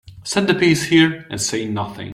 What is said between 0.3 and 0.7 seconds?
the